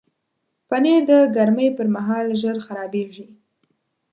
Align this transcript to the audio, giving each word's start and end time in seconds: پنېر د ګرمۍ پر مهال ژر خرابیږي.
پنېر 0.69 1.01
د 1.09 1.11
ګرمۍ 1.35 1.69
پر 1.77 1.87
مهال 1.95 2.27
ژر 2.41 2.57
خرابیږي. 2.65 3.27